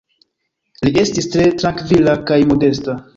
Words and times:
Li 0.87 0.93
estis 1.01 1.29
tre 1.35 1.45
trankvila 1.59 2.17
kaj 2.33 2.39
modesta. 2.53 2.97